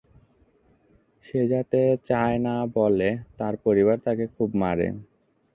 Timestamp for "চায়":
2.09-2.37